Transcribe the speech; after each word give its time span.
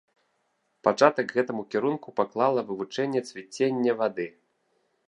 Пачатак 0.87 1.27
гэтаму 1.39 1.63
кірунку 1.75 2.15
паклала 2.21 2.61
вывучэнне 2.71 3.21
цвіцення 3.29 3.91
вады. 4.03 4.27